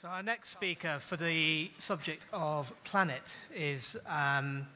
[0.00, 4.68] So, our next speaker for the subject of planet is um,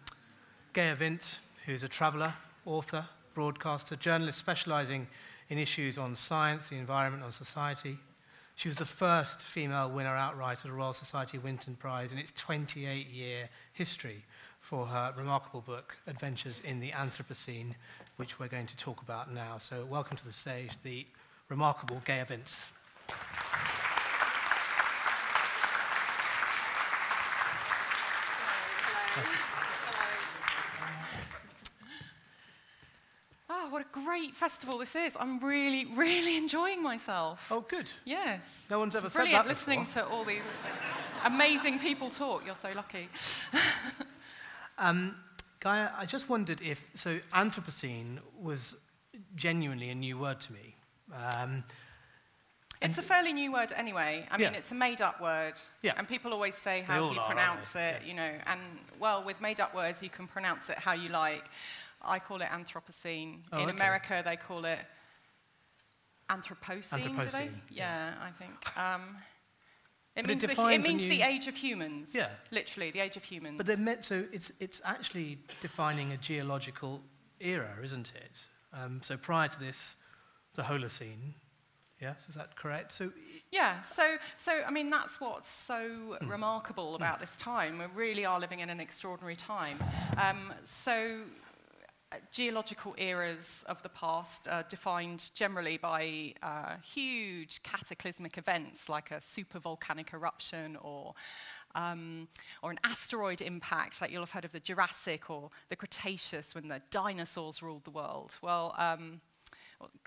[0.73, 2.35] Gaia Vince, who's a traveller,
[2.67, 5.07] author, broadcaster, journalist specialising
[5.49, 7.99] in issues on science, the environment, and society.
[8.57, 12.33] She was the first female winner outright of the Royal Society Winton Prize in its
[12.33, 14.25] 28 year history
[14.59, 17.77] for her remarkable book, Adventures in the Anthropocene,
[18.17, 19.59] which we're going to talk about now.
[19.59, 21.07] So, welcome to the stage, the
[21.49, 22.67] remarkable Gaia Vince.
[33.55, 35.17] Oh, what a great festival this is.
[35.21, 37.47] I'm really, really enjoying myself.
[37.51, 37.87] Oh, good.
[38.05, 38.67] Yes.
[38.71, 39.49] No one's ever it's said that before.
[39.49, 40.67] listening to all these
[41.25, 42.45] amazing people talk.
[42.47, 43.09] You're so lucky.
[44.79, 45.17] um,
[45.61, 48.77] Gaia, I just wondered if, so Anthropocene was
[49.37, 50.75] genuinely a new word to me.
[51.15, 51.65] Um,
[52.83, 54.27] It's a fairly new word anyway.
[54.31, 54.59] I mean, Yeah.
[54.59, 55.55] it's a made up word.
[55.83, 55.95] Yeah.
[55.97, 57.89] And people always say, They how all do you are, aren't pronounce they?
[57.91, 58.03] it?
[58.03, 58.09] Yeah.
[58.09, 58.61] You know, and
[58.99, 61.45] well, with made up words, you can pronounce it how you like.
[62.03, 63.41] I call it Anthropocene.
[63.53, 63.71] Oh, In okay.
[63.77, 64.81] America, they call it
[66.31, 67.09] Anthropocene, do they?
[67.11, 68.79] Anthropocene, Yeah, I think.
[68.79, 69.17] Um,
[70.15, 72.11] it, But it means the, hu- defines it a means the new- age of humans.
[72.15, 72.29] Yeah.
[72.51, 73.57] Literally, the age of humans.
[73.57, 77.01] but they're meant, so it's, it's actually defining a geological
[77.41, 78.47] era, isn't it?
[78.73, 79.97] Um, so prior to this,
[80.55, 81.35] the Holocene.
[82.03, 82.91] Yes, is that correct?
[82.91, 83.13] So,
[83.53, 86.29] Yeah, so, so I mean, that's what's so Hmm.
[86.29, 87.79] remarkable about this time.
[87.79, 89.79] We really are living in an extraordinary time.
[90.19, 91.21] Um, so,
[92.11, 99.13] uh, geological eras of the past are defined generally by uh, huge cataclysmic events like
[99.13, 101.15] a supervolcanic eruption or
[101.75, 102.29] um,
[102.63, 106.69] or an asteroid impact, like you'll have heard of the Jurassic or the Cretaceous when
[106.69, 108.35] the dinosaurs ruled the world.
[108.43, 109.21] Well, um,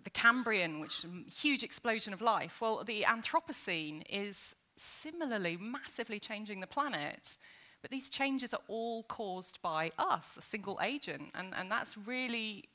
[0.04, 2.62] the Cambrian, which huge explosion of life.
[2.62, 7.38] Well, the Anthropocene is similarly massively changing the planet.
[7.82, 11.30] But these changes are all caused by us, a single agent.
[11.36, 12.66] And, and that's really,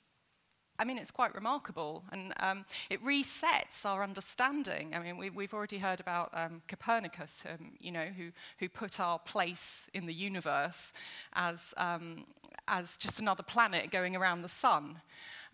[0.80, 2.02] I mean, it's quite remarkable.
[2.10, 4.94] And um, it resets our understanding.
[4.94, 8.98] I mean, we, we've already heard about um, Copernicus, um, you know, who, who put
[8.98, 10.92] our place in the universe
[11.34, 12.24] as, um,
[12.66, 14.96] as just another planet going around the sun.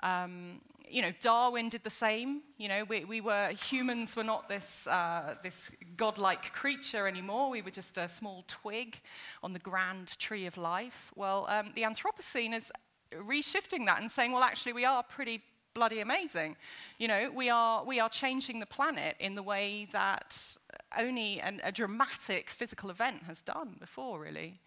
[0.01, 2.43] Um, you know, Darwin did the same.
[2.59, 7.51] You know, we, we were humans were not this uh, this godlike creature anymore.
[7.51, 9.01] We were just a small twig
[9.43, 11.11] on the grand tree of life.
[11.17, 12.71] Well, um, the Anthropocene is
[13.13, 15.43] reshifting that and saying, well, actually, we are pretty
[15.75, 16.57] bloody amazing.
[16.99, 20.57] You know, we are we are changing the planet in the way that
[20.99, 24.61] only an, a dramatic physical event has done before, really.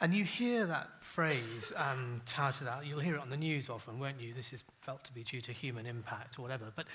[0.00, 3.98] and you hear that phrase um, touted out, you'll hear it on the news often,
[3.98, 4.34] won't you?
[4.34, 6.66] This is felt to be due to human impact or whatever.
[6.74, 6.86] But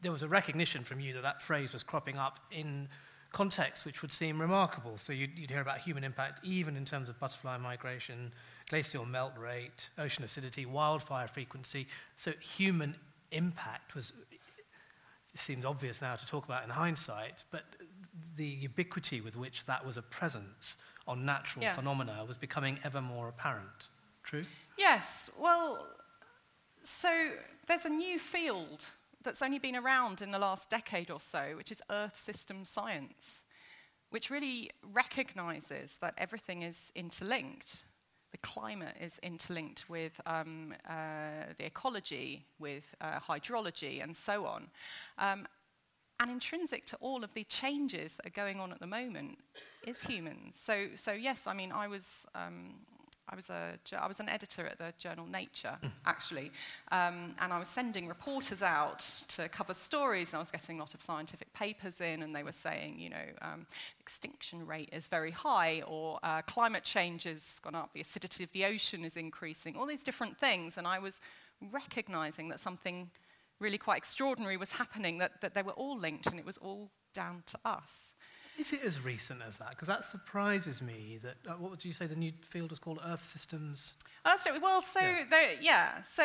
[0.00, 2.88] there was a recognition from you that that phrase was cropping up in
[3.32, 4.96] context which would seem remarkable.
[4.96, 8.32] So you'd, you'd hear about human impact even in terms of butterfly migration,
[8.68, 11.86] glacial melt rate, ocean acidity, wildfire frequency.
[12.16, 12.96] So human
[13.30, 14.12] impact was,
[15.32, 17.64] it seems obvious now to talk about in hindsight, but
[18.36, 20.76] the ubiquity with which that was a presence
[21.06, 21.74] on natural Yeah.
[21.74, 23.88] phenomena was becoming ever more apparent.
[24.22, 24.44] True?
[24.78, 25.86] Yes, well,
[26.82, 27.32] so
[27.66, 28.90] there's a new field
[29.22, 33.42] that's only been around in the last decade or so, which is Earth system science,
[34.10, 37.82] which really recognizes that everything is interlinked.
[38.34, 44.66] The climate is interlinked with um, uh, the ecology, with uh, hydrology, and so on.
[45.18, 45.46] Um,
[46.18, 49.38] and intrinsic to all of the changes that are going on at the moment
[49.86, 50.58] is humans.
[50.60, 52.74] So, so yes, I mean, I was, um,
[53.34, 56.52] I was, a, I was an editor at the journal Nature, actually,
[56.92, 59.00] um, and I was sending reporters out
[59.30, 62.44] to cover stories, and I was getting a lot of scientific papers in, and they
[62.44, 63.66] were saying, you know, um,
[63.98, 68.52] extinction rate is very high, or uh, climate change has gone up, the acidity of
[68.52, 71.18] the ocean is increasing, all these different things, and I was
[71.72, 73.10] recognizing that something
[73.58, 76.92] really quite extraordinary was happening, that, that they were all linked and it was all
[77.12, 78.13] down to us.
[78.58, 79.70] Is it as recent as that?
[79.70, 83.00] Because that surprises me that, uh, what would you say the new field is called?
[83.04, 83.94] Earth systems?
[84.38, 85.24] So, well, so, Yeah.
[85.28, 86.22] There, yeah, so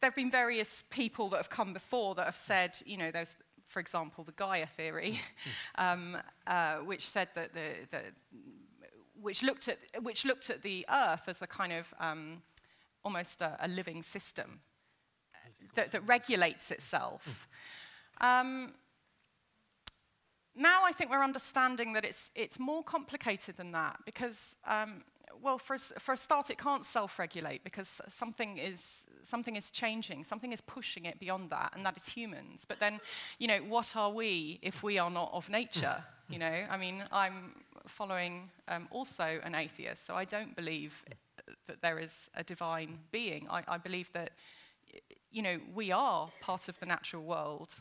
[0.00, 3.34] there have been various people that have come before that have said, you know, there's,
[3.66, 5.20] for example, the Gaia theory,
[5.76, 6.16] um,
[6.46, 8.00] uh, which said that the, the
[9.20, 12.42] which looked at which looked at the Earth as a kind of um,
[13.04, 14.60] almost a, a living system
[15.74, 17.48] that, that regulates itself.
[18.20, 18.72] Um, now
[20.90, 25.04] I think we're understanding that it's, it's more complicated than that because, um,
[25.40, 30.24] well, for a, for a start, it can't self-regulate because something is, something is changing,
[30.24, 32.64] something is pushing it beyond that, and that is humans.
[32.66, 32.98] But then,
[33.38, 36.02] you know, what are we if we are not of nature?
[36.28, 37.54] You know, I mean, I'm
[37.86, 41.04] following um, also an atheist, so I don't believe
[41.68, 43.46] that there is a divine being.
[43.48, 44.32] I, I believe that,
[45.30, 47.74] you know, we are part of the natural world.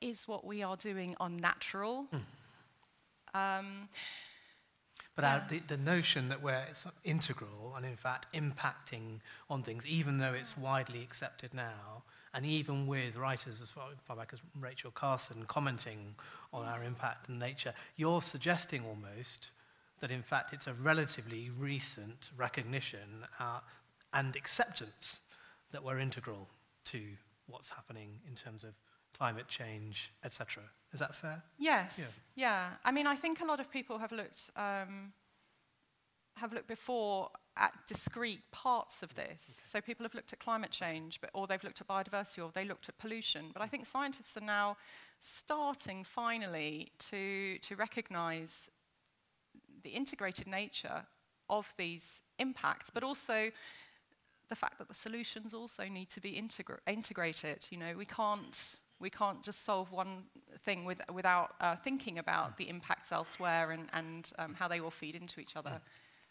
[0.00, 2.06] Is what we are doing unnatural?
[3.34, 3.58] Mm.
[3.58, 3.88] Um,
[5.16, 5.34] but yeah.
[5.34, 6.64] our, the, the notion that we're
[7.02, 9.18] integral and, in fact, impacting
[9.50, 14.30] on things, even though it's widely accepted now, and even with writers as far, back
[14.32, 16.14] as Rachel Carson commenting
[16.52, 19.50] on our impact in nature, you're suggesting almost
[19.98, 23.58] that, in fact, it's a relatively recent recognition uh,
[24.12, 25.18] and acceptance
[25.72, 26.46] that we're integral
[26.84, 27.00] to
[27.48, 28.70] what's happening in terms of
[29.18, 30.62] climate change, etc.
[30.92, 31.42] Is that fair?
[31.58, 32.20] Yes.
[32.36, 32.46] Yeah.
[32.46, 32.68] yeah.
[32.84, 35.12] I mean, I think a lot of people have looked um,
[36.36, 39.60] have looked before at discrete parts of this.
[39.64, 42.64] So people have looked at climate change, but, or they've looked at biodiversity, or they
[42.64, 43.50] looked at pollution.
[43.52, 44.76] But I think scientists are now
[45.20, 48.70] starting finally to to recognise
[49.82, 51.02] the integrated nature
[51.50, 53.50] of these impacts, but also
[54.48, 57.66] the fact that the solutions also need to be integra- integrated.
[57.70, 60.24] You know, we can't we can't just solve one
[60.64, 64.90] thing with, without uh, thinking about the impacts elsewhere and, and um, how they all
[64.90, 65.80] feed into each other.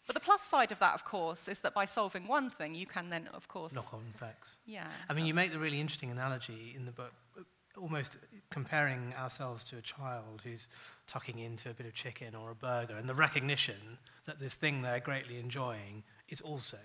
[0.06, 2.86] But the plus side of that, of course, is that by solving one thing, you
[2.86, 3.74] can then, of course.
[3.74, 4.56] Knock on effects.
[4.66, 4.86] Yeah.
[5.08, 7.12] I mean, you make the really interesting analogy in the book,
[7.76, 8.16] almost
[8.50, 10.68] comparing ourselves to a child who's
[11.06, 14.80] tucking into a bit of chicken or a burger, and the recognition that this thing
[14.80, 16.78] they're greatly enjoying is also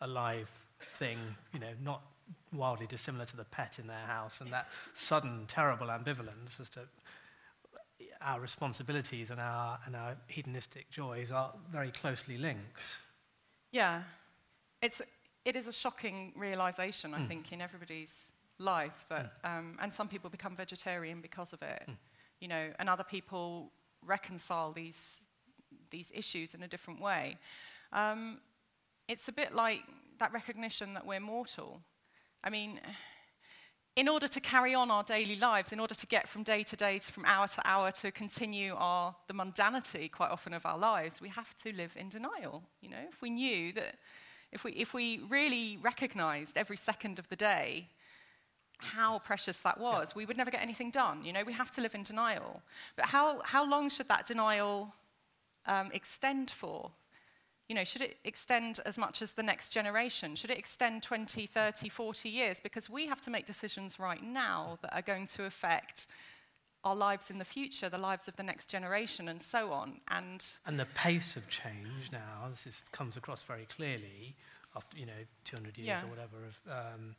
[0.00, 0.50] a live
[0.98, 1.18] thing,
[1.52, 2.02] you know, not
[2.52, 6.80] wildly dissimilar to the pet in their house, and that sudden terrible ambivalence as to
[8.20, 12.82] our responsibilities and our, and our hedonistic joys are very closely linked.
[13.72, 14.02] Yeah.
[14.82, 15.00] It's,
[15.44, 17.28] it is a shocking realization, I mm.
[17.28, 18.26] think, in everybody's
[18.58, 19.06] life.
[19.08, 19.58] That, mm.
[19.58, 21.94] um, and some people become vegetarian because of it, mm.
[22.40, 23.70] you know, and other people
[24.04, 25.20] reconcile these,
[25.90, 27.36] these issues in a different way.
[27.92, 28.40] Um,
[29.08, 29.82] it's a bit like
[30.18, 31.80] that recognition that we're mortal.
[32.46, 32.78] I mean,
[33.96, 36.76] in order to carry on our daily lives, in order to get from day to
[36.76, 41.20] day, from hour to hour, to continue our, the mundanity quite often of our lives,
[41.20, 42.62] we have to live in denial.
[42.80, 43.96] You know, if we knew that,
[44.52, 47.88] if we, if we really recognized every second of the day
[48.78, 51.24] how precious that was, we would never get anything done.
[51.24, 52.62] You know, we have to live in denial.
[52.94, 54.94] But how, how long should that denial
[55.66, 56.92] um, extend for?
[57.68, 60.36] You know, should it extend as much as the next generation?
[60.36, 62.60] Should it extend 20, 30, 40 years?
[62.60, 66.06] Because we have to make decisions right now that are going to affect
[66.84, 70.00] our lives in the future, the lives of the next generation, and so on.
[70.08, 74.36] And, and the pace of change now, this is, comes across very clearly
[74.76, 75.12] after, you know,
[75.44, 76.02] 200 years yeah.
[76.04, 77.16] or whatever of um,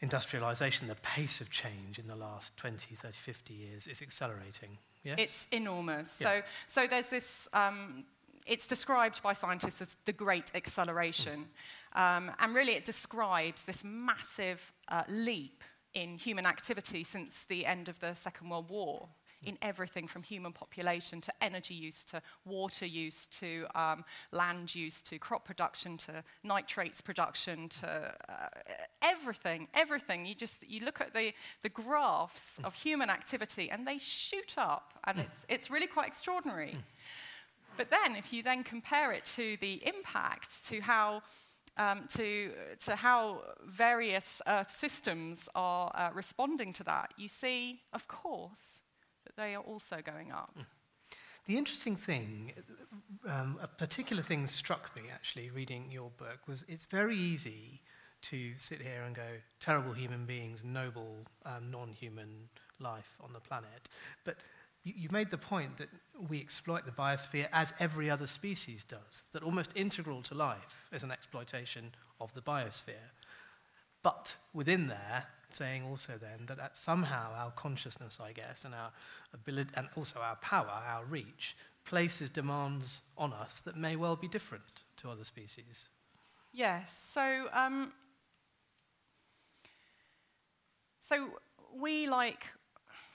[0.00, 4.78] industrialization, the pace of change in the last 20, 30, 50 years is accelerating.
[5.04, 5.16] Yes?
[5.18, 6.18] It's enormous.
[6.20, 6.26] Yeah.
[6.26, 8.04] So, so there's this um,
[8.46, 11.46] it's described by scientists as the Great Acceleration.
[11.94, 15.64] Um, and really, it describes this massive uh, leap
[15.94, 19.08] in human activity since the end of the Second World War
[19.42, 25.00] in everything from human population to energy use to water use to um, land use
[25.02, 28.48] to crop production to nitrates production to uh,
[29.02, 31.32] everything everything you just you look at the,
[31.62, 36.76] the graphs of human activity and they shoot up and it's, it's really quite extraordinary
[37.76, 41.22] but then, if you then compare it to the impact, to how
[41.76, 42.52] um, to,
[42.86, 48.80] to how various Earth systems are uh, responding to that, you see, of course,
[49.24, 50.52] that they are also going up.
[50.54, 50.62] Hmm.
[51.46, 52.52] The interesting thing,
[53.28, 57.82] um, a particular thing struck me actually reading your book, was it's very easy
[58.22, 59.22] to sit here and go,
[59.60, 62.48] terrible human beings, noble um, non human
[62.80, 63.88] life on the planet.
[64.24, 64.36] But
[64.94, 65.88] you, made the point that
[66.28, 71.02] we exploit the biosphere as every other species does, that almost integral to life is
[71.02, 73.10] an exploitation of the biosphere.
[74.02, 78.90] But within there, saying also then that, that somehow our consciousness, I guess, and our
[79.34, 84.28] ability, and also our power, our reach, places demands on us that may well be
[84.28, 85.88] different to other species.
[86.52, 87.10] Yes.
[87.12, 87.92] So, um,
[91.00, 91.30] so
[91.74, 92.46] we, like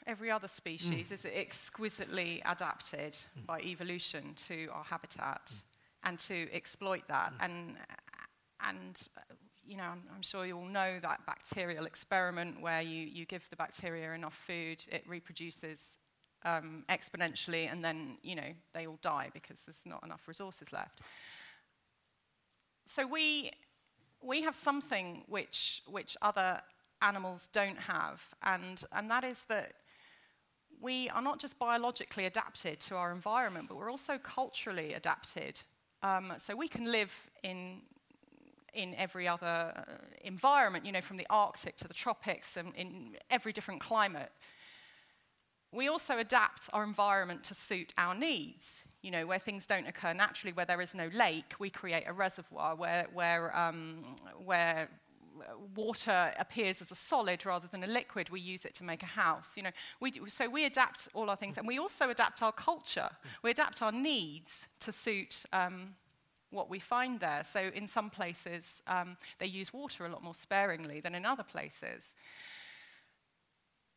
[0.08, 1.12] every other species mm.
[1.12, 3.46] is exquisitely adapted mm.
[3.46, 5.62] by evolution to our habitat mm.
[6.04, 7.34] and to exploit that.
[7.34, 7.46] Mm.
[7.46, 7.78] And,
[8.68, 9.08] and
[9.66, 13.48] you know, I'm, I'm, sure you all know that bacterial experiment where you, you give
[13.50, 15.98] the bacteria enough food, it reproduces
[16.44, 21.02] um, exponentially, and then, you know, they all die because there's not enough resources left.
[22.88, 23.52] So we,
[24.22, 26.62] we have something which, which other
[27.02, 29.74] animals don't have, and, and that is that
[30.82, 35.60] we are not just biologically adapted to our environment, but we're also culturally adapted.
[36.02, 37.82] Um, so we can live in,
[38.74, 39.82] in every other uh,
[40.24, 44.32] environment, you know, from the Arctic to the tropics and in every different climate.
[45.72, 48.84] We also adapt our environment to suit our needs.
[49.04, 52.14] You know, where things don't occur naturally, where there is no lake, we create a
[52.14, 52.76] reservoir.
[52.76, 54.90] Where, where, um, where
[55.76, 59.08] water appears as a solid rather than a liquid, we use it to make a
[59.08, 59.56] house.
[59.56, 62.52] You know, we do, so we adapt all our things, and we also adapt our
[62.52, 63.10] culture.
[63.44, 65.96] We adapt our needs to suit um,
[66.50, 67.44] what we find there.
[67.46, 71.44] So in some places, um, they use water a lot more sparingly than in other
[71.44, 72.14] places.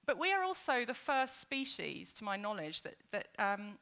[0.07, 3.79] But we are also the first species, to my knowledge, that, that, um,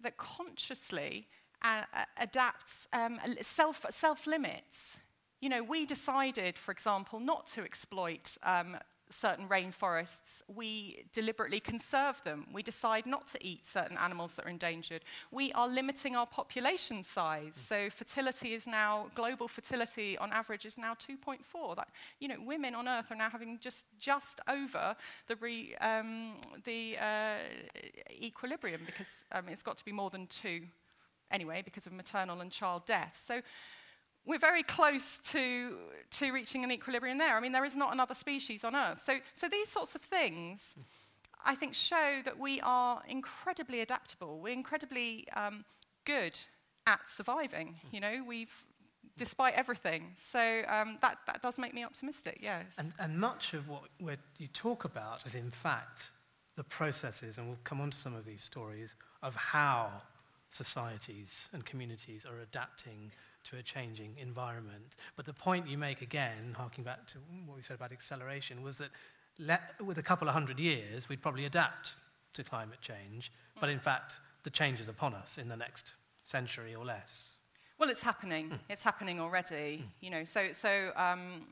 [0.00, 1.28] that consciously
[1.62, 1.82] uh,
[2.16, 5.00] adapts, um, self, self limits
[5.46, 8.76] you know, we decided, for example, not to exploit um,
[9.10, 10.42] certain rainforests.
[10.52, 12.46] We deliberately conserve them.
[12.52, 15.04] We decide not to eat certain animals that are endangered.
[15.30, 17.52] We are limiting our population size.
[17.54, 21.76] So fertility is now, global fertility on average is now 2.4.
[21.76, 24.96] That, you know, women on Earth are now having just, just over
[25.28, 27.36] the, re, um, the uh,
[28.20, 30.62] equilibrium because um, it's got to be more than two
[31.30, 33.22] anyway because of maternal and child death.
[33.24, 33.42] So
[34.26, 35.76] we're very close to,
[36.10, 37.36] to reaching an equilibrium there.
[37.36, 39.02] I mean, there is not another species on Earth.
[39.04, 40.74] So, so these sorts of things,
[41.44, 44.40] I think, show that we are incredibly adaptable.
[44.40, 45.64] We're incredibly um,
[46.04, 46.38] good
[46.86, 47.76] at surviving.
[47.92, 48.64] You know, we've,
[49.16, 50.16] despite everything.
[50.32, 52.64] So um, that, that does make me optimistic, yes.
[52.78, 56.10] And, and much of what you talk about is, in fact,
[56.56, 59.90] the processes, and we'll come on to some of these stories, of how
[60.50, 63.12] societies and communities are adapting
[63.50, 64.96] to a changing environment.
[65.16, 68.78] But the point you make again, harking back to what we said about acceleration, was
[68.78, 68.90] that
[69.38, 71.94] let, with a couple of hundred years, we'd probably adapt
[72.34, 73.32] to climate change.
[73.56, 73.60] Mm.
[73.60, 77.32] But in fact, the change is upon us in the next century or less.
[77.78, 78.50] Well, it's happening.
[78.50, 78.58] Mm.
[78.70, 79.82] It's happening already.
[79.82, 79.84] Mm.
[80.00, 81.46] You know, so so um,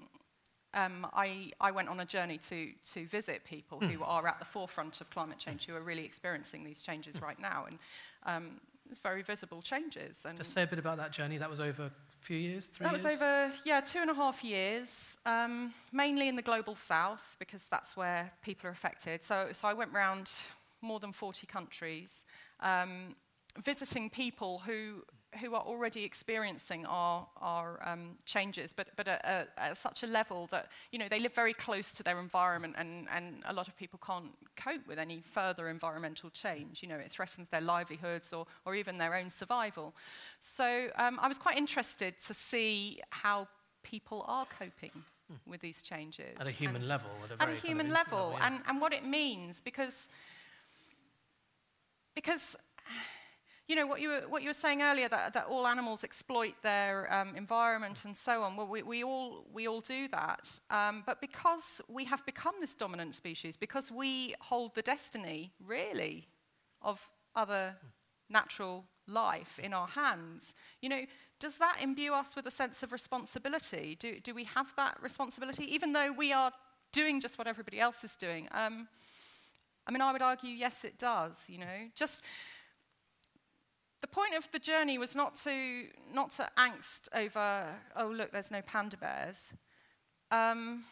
[0.73, 4.09] um, I, I went on a journey to to visit people who mm.
[4.09, 7.23] are at the forefront of climate change, who are really experiencing these changes mm.
[7.23, 7.79] right now, and
[8.25, 8.61] um,
[9.03, 10.25] very visible changes.
[10.25, 11.39] And Just say a bit about that journey.
[11.39, 13.03] That was over a few years, three that years?
[13.03, 17.37] That was over, yeah, two and a half years, um, mainly in the global south,
[17.39, 19.23] because that's where people are affected.
[19.23, 20.31] So, so I went around
[20.81, 22.25] more than 40 countries,
[22.61, 23.17] um,
[23.63, 25.03] visiting people who
[25.41, 30.07] who are already experiencing our, our um, changes, but, but at, at, at, such a
[30.07, 33.69] level that you know, they live very close to their environment, and, and a lot
[33.69, 36.83] of people can't cope with any further environmental change.
[36.83, 39.95] You know, it threatens their livelihoods or, or even their own survival.
[40.41, 43.49] So um, I was quite interested to see how
[43.83, 44.91] people are coping
[45.29, 45.51] hmm.
[45.51, 46.37] with these changes.
[46.41, 47.11] At a human and level.
[47.25, 48.47] At a, at a human level, level yeah.
[48.47, 50.09] and, and what it means, because,
[52.15, 52.57] because
[53.67, 56.55] you know, what you were, what you were saying earlier, that, that all animals exploit
[56.63, 60.61] their um, environment and so on, well, we, we, all, we all do that.
[60.71, 66.29] Um, but because we have become this dominant species, because we hold the destiny, really,
[66.83, 67.75] of other
[68.29, 71.07] natural life in our hands, you know,
[71.41, 73.97] does that imbue us with a sense of responsibility?
[73.99, 76.53] Do, do we have that responsibility, even though we are
[76.93, 78.47] doing just what everybody else is doing?
[78.53, 78.89] Um,
[79.87, 81.89] I mean, I would argue, yes, it does, you know.
[81.95, 82.23] Just
[84.05, 87.65] the point of the journey was not to, not to angst over,
[87.97, 89.55] oh, look, there's no panda bears.
[90.31, 90.85] Um,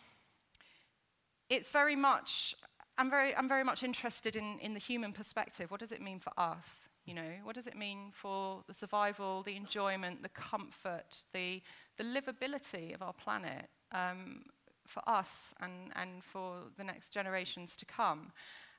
[1.50, 2.54] it's very much,
[2.96, 5.70] I'm very, I'm very much interested in, in the human perspective.
[5.70, 6.88] What does it mean for us?
[7.04, 11.60] You know, what does it mean for the survival, the enjoyment, the comfort, the,
[11.98, 14.44] the livability of our planet um,
[14.86, 18.32] for us and, and for the next generations to come?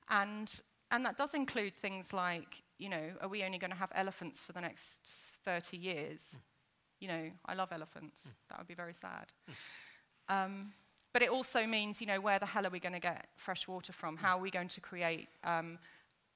[0.09, 0.51] And,
[0.89, 4.43] and that does include things like you know, are we only going to have elephants
[4.43, 4.99] for the next
[5.45, 6.35] 30 years?
[6.35, 6.39] Mm.
[6.99, 8.19] You know, I love elephants.
[8.27, 8.31] Mm.
[8.49, 9.31] That would be very sad.
[10.29, 10.45] Mm.
[10.45, 10.73] Um,
[11.13, 13.69] but it also means, you know, where the hell are we going to get fresh
[13.69, 14.17] water from?
[14.17, 15.77] How are we going to create um,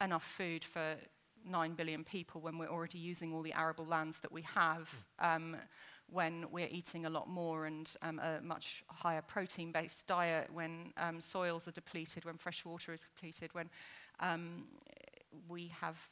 [0.01, 0.96] enough food for
[1.46, 5.58] 9 billion people when we're already using all the arable lands that we have, um,
[6.10, 10.94] when we're eating a lot more and um, a much higher protein based diet, when
[10.96, 13.70] um, soils are depleted, when fresh water is depleted, when
[14.22, 14.66] um,
[15.50, 16.08] we have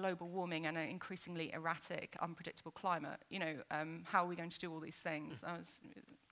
[0.00, 3.20] global warming and an increasingly erratic, unpredictable climate.
[3.28, 5.42] You know, um, how are we going to do all these things?
[5.42, 5.58] Mm.
[5.58, 5.80] Was,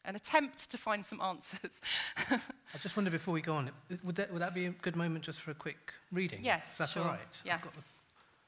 [0.04, 1.70] an attempt to find some answers.
[2.30, 3.70] I just wonder before we go on,
[4.04, 6.40] would that, would that be a good moment just for a quick reading?
[6.42, 7.02] Yes, That's sure.
[7.02, 7.42] all right.
[7.44, 7.58] Yeah.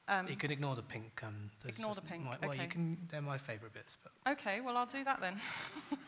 [0.07, 1.21] Um, you can ignore the pink.
[1.23, 2.25] Um, ignore the pink.
[2.25, 2.63] My, well, okay.
[2.63, 2.97] you can.
[3.09, 3.97] They're my favourite bits.
[4.01, 4.11] But.
[4.31, 5.39] Okay, well I'll do that then.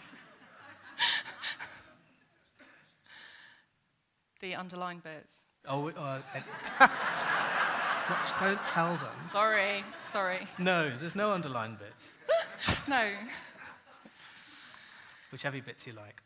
[4.42, 5.44] the underlined bits.
[5.66, 6.20] Oh, uh,
[8.40, 9.30] don't tell them.
[9.32, 10.48] Sorry, sorry.
[10.58, 12.80] No, there's no underlined bits.
[12.88, 13.12] no.
[15.32, 16.22] Whichever bits you like.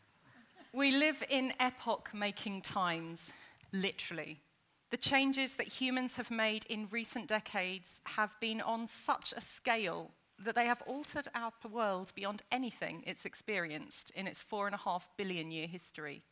[0.73, 3.31] We live in epoch making times,
[3.71, 4.41] literally.
[4.89, 10.11] The changes that humans have made in recent decades have been on such a scale
[10.39, 14.79] that they have altered our world beyond anything it's experienced in its four and a
[14.79, 16.23] half billion year history.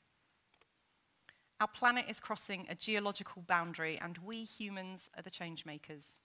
[1.62, 6.18] Our planet is crossing a geological boundary, and we humans are the change makers.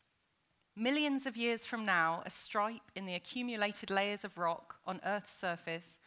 [0.74, 5.32] Millions of years from now, a stripe in the accumulated layers of rock on Earth's
[5.32, 5.98] surface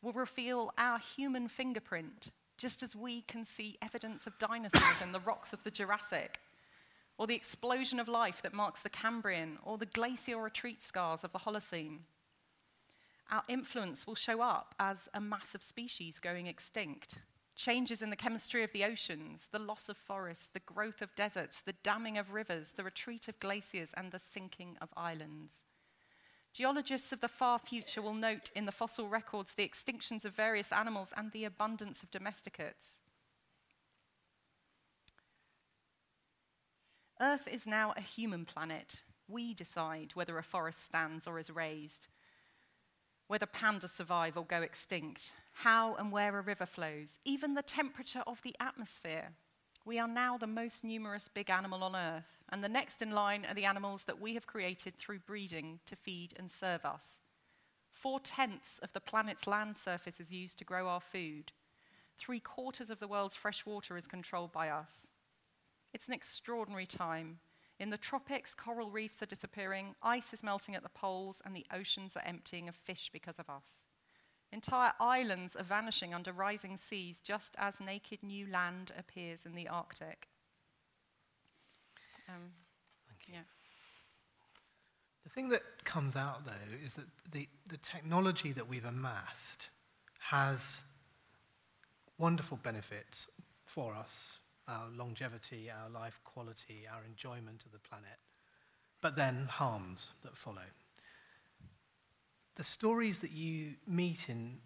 [0.00, 5.20] will reveal our human fingerprint, just as we can see evidence of dinosaurs in the
[5.20, 6.40] rocks of the Jurassic,
[7.18, 11.32] or the explosion of life that marks the Cambrian, or the glacial retreat scars of
[11.32, 12.00] the Holocene.
[13.30, 17.18] Our influence will show up as a mass of species going extinct
[17.54, 21.60] changes in the chemistry of the oceans, the loss of forests, the growth of deserts,
[21.60, 25.64] the damming of rivers, the retreat of glaciers, and the sinking of islands.
[26.52, 30.70] Geologists of the far future will note in the fossil records the extinctions of various
[30.70, 32.96] animals and the abundance of domesticates.
[37.20, 39.02] Earth is now a human planet.
[39.28, 42.08] We decide whether a forest stands or is razed
[43.32, 48.22] whether pandas survive or go extinct, how and where a river flows, even the temperature
[48.26, 49.30] of the atmosphere.
[49.86, 53.46] We are now the most numerous big animal on Earth, and the next in line
[53.48, 57.20] are the animals that we have created through breeding to feed and serve us.
[57.90, 61.52] Four tenths of the planet's land surface is used to grow our food.
[62.18, 65.06] Three quarters of the world's fresh water is controlled by us.
[65.94, 67.38] It's an extraordinary time,
[67.82, 71.66] in the tropics, coral reefs are disappearing, ice is melting at the poles, and the
[71.74, 73.82] oceans are emptying of fish because of us.
[74.52, 79.66] Entire islands are vanishing under rising seas, just as naked new land appears in the
[79.66, 80.28] Arctic.
[82.28, 82.52] Um,
[83.08, 83.34] Thank you.
[83.34, 83.40] Yeah.
[85.24, 89.70] The thing that comes out, though, is that the, the technology that we've amassed
[90.20, 90.82] has
[92.16, 93.26] wonderful benefits
[93.64, 94.38] for us
[94.72, 98.18] our longevity, our life quality, our enjoyment of the planet,
[99.00, 100.68] but then harms that follow.
[102.56, 104.58] The stories that you meet in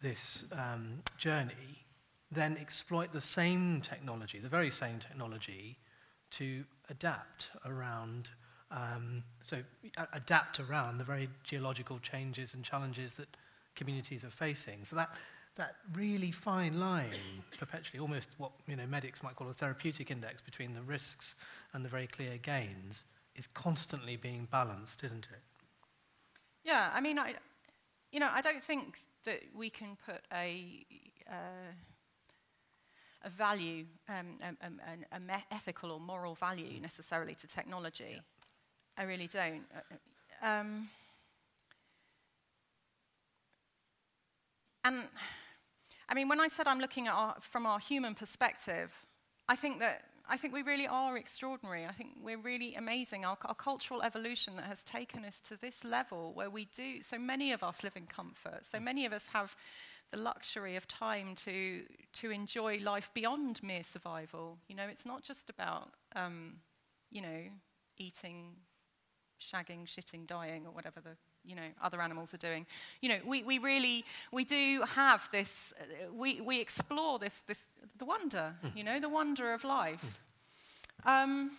[0.00, 1.84] this um, journey
[2.30, 5.76] then exploit the same technology, the very same technology,
[6.30, 8.30] to adapt around,
[8.70, 9.58] um, so
[10.14, 13.28] adapt around the very geological changes and challenges that
[13.74, 14.84] communities are facing.
[14.84, 15.10] So that
[15.56, 20.40] that really fine line perpetually, almost what you know, medics might call a therapeutic index
[20.42, 21.34] between the risks
[21.74, 23.04] and the very clear gains,
[23.36, 25.40] is constantly being balanced, isn't it?
[26.64, 27.34] Yeah, I mean, I,
[28.12, 30.84] you know, I don't think that we can put a,
[31.28, 31.72] uh,
[33.24, 38.12] a value, um, a, a, a ethical or moral value necessarily to technology.
[38.14, 38.20] Yeah.
[38.96, 39.64] I really don't.
[39.74, 40.88] Uh, um,
[44.84, 45.04] and
[46.12, 48.92] I mean, when I said I'm looking at our, from our human perspective,
[49.48, 51.86] I think that I think we really are extraordinary.
[51.86, 53.24] I think we're really amazing.
[53.24, 57.18] Our, our, cultural evolution that has taken us to this level where we do, so
[57.18, 58.60] many of us live in comfort.
[58.70, 59.56] So many of us have
[60.10, 64.58] the luxury of time to, to enjoy life beyond mere survival.
[64.68, 66.56] You know, it's not just about, um,
[67.10, 67.40] you know,
[67.96, 68.56] eating,
[69.40, 72.66] shagging, shitting, dying, or whatever the you know, other animals are doing.
[73.00, 77.66] You know, we, we really, we do have this, uh, we, we explore this, this,
[77.98, 78.76] the wonder, mm.
[78.76, 80.20] you know, the wonder of life.
[81.04, 81.22] Mm.
[81.22, 81.50] Um,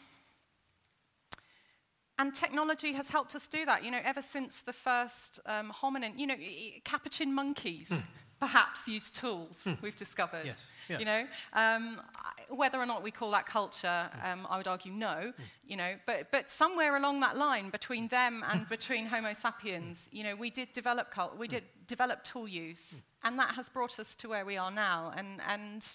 [2.20, 6.18] and technology has helped us do that, you know, ever since the first um, hominin,
[6.18, 6.36] you know,
[6.84, 7.90] capuchin monkeys.
[7.90, 8.04] Mm
[8.44, 9.74] perhaps use tools hmm.
[9.82, 10.46] we've discovered.
[10.46, 10.68] Yes.
[10.90, 11.00] Yeah.
[11.00, 12.02] You know, um,
[12.50, 14.26] whether or not we call that culture, hmm.
[14.26, 15.32] um, I would argue no.
[15.36, 15.44] Hmm.
[15.66, 20.24] You know, but but somewhere along that line between them and between Homo sapiens, you
[20.24, 24.16] know, we did develop cult, we did develop tool use, and that has brought us
[24.18, 25.14] to where we are now.
[25.16, 25.86] And and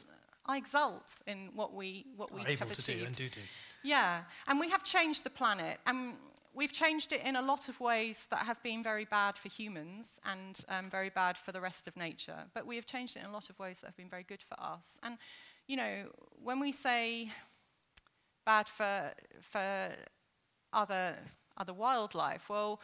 [0.47, 2.87] I exult in what we what we have achieved.
[2.87, 3.41] to Do and do do.
[3.85, 5.79] Yeah, and we have changed the planet.
[5.87, 6.15] And
[6.59, 10.19] we've changed it in a lot of ways that have been very bad for humans
[10.25, 12.41] and um, very bad for the rest of nature.
[12.53, 14.43] But we have changed it in a lot of ways that have been very good
[14.43, 14.99] for us.
[15.05, 15.19] And,
[15.69, 16.07] you know,
[16.43, 17.31] when we say
[18.45, 19.91] bad for, for
[20.73, 21.15] other,
[21.57, 22.81] other wildlife, well,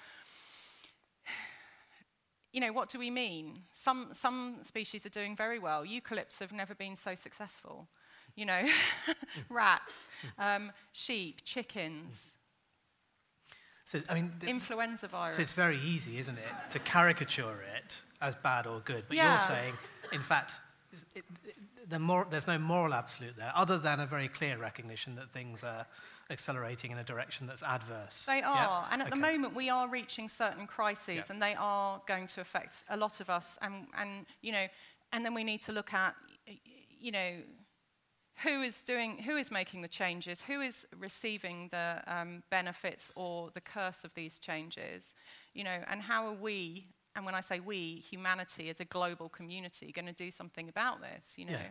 [2.52, 3.58] you know, what do we mean?
[3.74, 5.84] Some, some species are doing very well.
[5.84, 7.88] Eucalypts have never been so successful.
[8.36, 8.62] You know,
[9.48, 10.06] rats,
[10.38, 12.33] um, sheep, chickens,
[13.84, 15.36] so, I mean, influenza virus.
[15.36, 19.04] So it's very easy, isn't it, to caricature it as bad or good.
[19.08, 19.32] But yeah.
[19.32, 19.74] you're saying,
[20.12, 20.52] in fact,
[21.14, 21.54] it, it,
[21.88, 25.62] the mor- there's no moral absolute there, other than a very clear recognition that things
[25.62, 25.86] are
[26.30, 28.24] accelerating in a direction that's adverse.
[28.26, 28.54] They are.
[28.54, 28.88] Yeah?
[28.90, 29.16] And at Okay.
[29.16, 31.22] the moment, we are reaching certain crises, Yeah.
[31.28, 33.58] and they are going to affect a lot of us.
[33.60, 34.66] And, and, you know,
[35.12, 36.14] and then we need to look at,
[36.98, 37.42] you know,
[38.42, 43.50] who is doing who is making the changes who is receiving the um, benefits or
[43.54, 45.14] the curse of these changes
[45.54, 49.28] you know and how are we and when i say we humanity as a global
[49.28, 51.66] community going to do something about this you know yeah.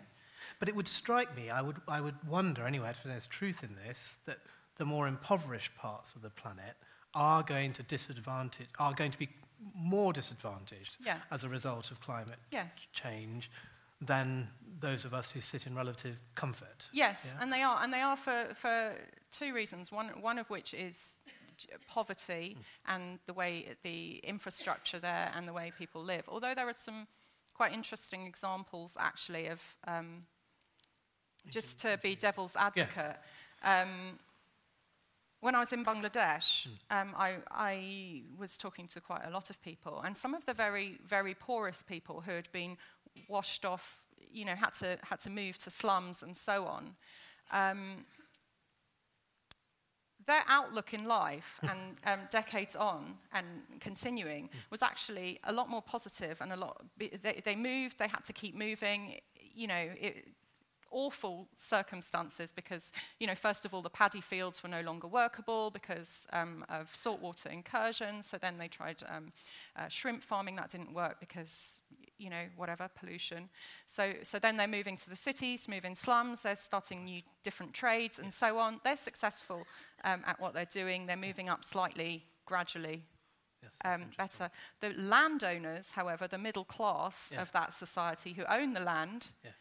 [0.60, 3.76] but it would strike me i would i would wonder anyway if there's truth in
[3.88, 4.39] this that
[4.78, 6.76] the more impoverished parts of the planet
[7.13, 9.30] are going to disadvantage are going to be
[9.76, 11.17] more disadvantaged yeah.
[11.32, 12.67] as a result of climate yes.
[12.91, 13.49] change
[14.05, 14.47] than
[14.79, 16.87] those of us who sit in relative comfort.
[16.91, 17.41] Yes, Yeah?
[17.43, 18.93] and they are, and they are for, for
[19.31, 19.91] two reasons.
[19.91, 21.13] One, one of which is
[21.87, 26.23] poverty and the way the infrastructure there and the way people live.
[26.27, 27.07] Although there are some
[27.53, 30.23] quite interesting examples, actually, of um,
[31.49, 33.17] just to be devil's advocate.
[33.63, 34.19] Um,
[35.39, 39.61] when I was in Bangladesh, um, I, I was talking to quite a lot of
[39.61, 42.77] people, and some of the very, very poorest people who had been
[43.28, 43.97] washed off,
[44.32, 46.95] you know, had to, had to move to slums and so on.
[47.52, 48.06] Um,
[50.26, 53.45] their outlook in life and um, decades on and
[53.80, 58.23] continuing was actually a lot more positive and a lot they, they moved they had
[58.23, 59.19] to keep moving.
[59.56, 60.28] You know it,
[60.93, 65.71] awful circumstances because you know first of all the paddy fields were no longer workable
[65.71, 68.23] because um, of saltwater incursion.
[68.23, 69.34] So then they tried um,
[69.76, 70.56] uh, shrimp farming.
[70.56, 71.82] That didn't work because
[72.17, 73.49] you know, whatever, pollution.
[73.88, 78.19] So, so then they're moving to the cities, moving slums, they're starting new different trades
[78.19, 78.80] and so on.
[78.84, 79.65] They're successful
[80.04, 81.06] um, at what they're doing.
[81.06, 83.04] They're moving up slightly, gradually,
[83.63, 84.49] Yes, um, better.
[84.82, 87.41] The landowners, however, the middle class yeah.
[87.41, 89.52] of that society who own the land, yeah.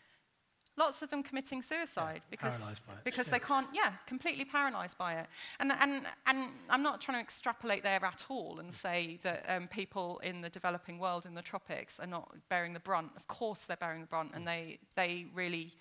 [0.77, 3.05] Lots of them committing suicide because, by it.
[3.05, 3.33] because Yeah.
[3.33, 5.27] they can't, yeah, completely paralysed by it.
[5.61, 8.75] And, and, and I'm not trying to extrapolate there at all and mm.
[8.75, 12.81] say that um, people in the developing world in the tropics are not bearing the
[12.81, 13.13] brunt.
[13.17, 14.47] Of course they're bearing the brunt and mm.
[14.47, 15.73] they, they really,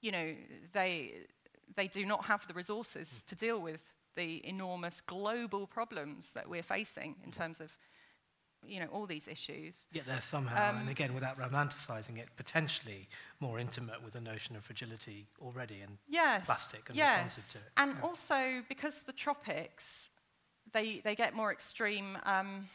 [0.00, 0.34] you know,
[0.72, 1.12] they,
[1.74, 3.26] they do not have the resources mm.
[3.26, 3.80] to deal with
[4.14, 7.76] the enormous global problems that we're facing in terms of,
[8.66, 9.86] you know, all these issues.
[9.92, 13.08] Yet they're somehow, um, and again, without romanticising it, potentially
[13.40, 17.24] more intimate with the notion of fragility already and yes, plastic and yes.
[17.24, 17.72] responsive to it.
[17.76, 18.06] And yeah.
[18.06, 20.10] also because the tropics,
[20.72, 22.18] they, they get more extreme.
[22.24, 22.68] Um,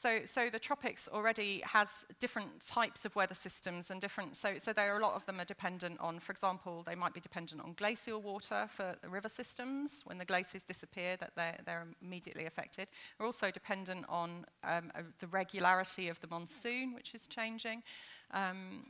[0.00, 4.36] so, so the tropics already has different types of weather systems and different.
[4.36, 6.20] So, so there are a lot of them are dependent on.
[6.20, 10.02] For example, they might be dependent on glacial water for river systems.
[10.04, 12.86] When the glaciers disappear, that they're, they're immediately affected.
[13.16, 17.82] They're also dependent on um, uh, the regularity of the monsoon, which is changing.
[18.32, 18.86] Um,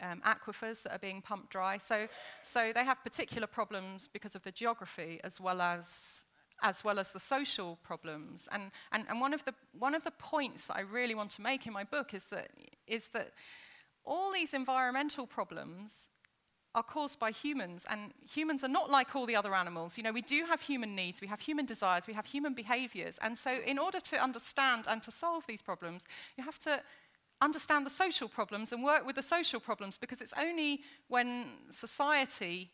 [0.00, 1.76] um, aquifers that are being pumped dry.
[1.76, 2.08] So,
[2.42, 6.19] so they have particular problems because of the geography as well as,
[6.62, 8.48] as, well as the social problems.
[8.52, 11.42] And, and, and one, of the, one of the points that I really want to
[11.42, 12.50] make in my book is that,
[12.86, 13.32] is that
[14.04, 16.08] all these environmental problems
[16.74, 19.96] are caused by humans, and humans are not like all the other animals.
[19.96, 23.18] You know, we do have human needs, we have human desires, we have human behaviors.
[23.22, 26.02] And so, in order to understand and to solve these problems,
[26.36, 26.80] you have to
[27.40, 32.70] understand the social problems and work with the social problems because it's only when society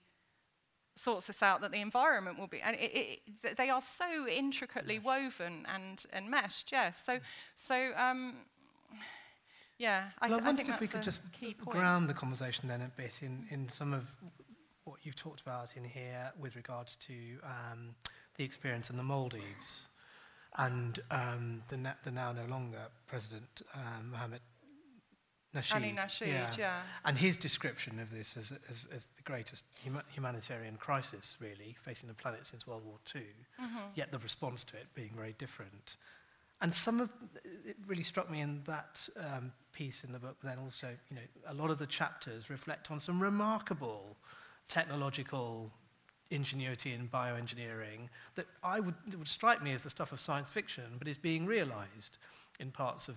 [0.97, 2.61] sorts this out that the environment will be.
[2.61, 7.19] And it, it, they are so intricately woven and, and meshed yes so
[7.55, 8.35] so um,
[9.79, 11.21] yeah I, Well, th- I I wondered if we could just
[11.65, 14.05] ground the conversation then a bit in, in some of
[14.85, 17.95] what you've talked about in here with regards to um,
[18.37, 19.87] the experience in the Maldives
[20.59, 24.41] and um, the, na- the now no longer President um, Mohammed
[25.57, 25.75] Nasheed.
[25.75, 26.81] Ali Nasheed yeah.
[27.05, 32.09] And his description of this as, as, as the greatest huma- humanitarian crisis, really, facing
[32.09, 33.23] the planet since World War II,
[33.61, 33.79] Mm-hmm.
[33.95, 35.97] yet the response to it being very different.
[36.61, 37.11] And some of
[37.67, 41.17] it really struck me in that um, piece in the book, but then also, you
[41.17, 44.17] know, a lot of the chapters reflect on some remarkable
[44.69, 45.71] technological
[46.31, 50.85] ingenuity in bioengineering that I would, would strike me as the stuff of science fiction,
[50.99, 52.19] but is being realized
[52.59, 53.17] in parts of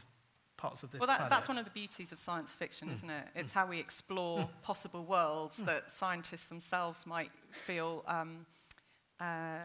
[0.59, 3.25] parts of this well, that, that's one of the beauties of science fiction, isn't it?
[3.35, 8.45] It's how we explore possible worlds that scientists themselves might feel um,
[9.19, 9.59] uh,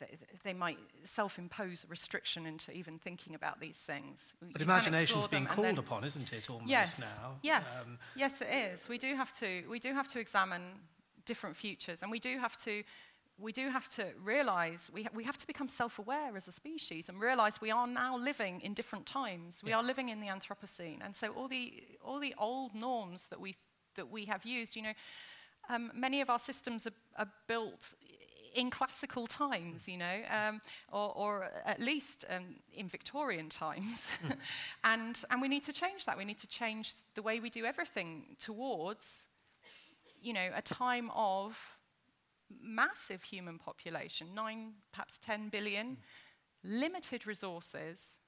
[0.00, 4.34] they, they might self-impose a restriction into even thinking about these things.
[4.52, 7.34] But imagination's being called upon, isn't it, almost Yes, now?
[7.42, 8.88] yes, Um, yes, it is.
[8.88, 9.64] We do have to.
[9.68, 10.62] We do have to examine
[11.26, 12.82] different futures, and we do have to
[13.38, 16.52] we do have to realize, we, ha we have to become self aware as a
[16.52, 19.62] species and realize we are now living in different times.
[19.62, 19.78] We yeah.
[19.78, 20.98] are living in the Anthropocene.
[21.04, 21.72] And so all the,
[22.02, 23.56] all the old norms that we,
[23.96, 24.94] that we have used, you know,
[25.68, 27.94] um, many of our systems are, are built
[28.54, 34.08] in classical times, you know, um, or, or at least um, in Victorian times.
[34.22, 34.32] Hmm.
[34.84, 36.16] and, and we need to change that.
[36.16, 39.26] We need to change the way we do everything towards,
[40.22, 41.58] you know, a time of
[42.62, 45.98] massive human population, nine, perhaps 10 billion,
[46.62, 48.18] limited resources,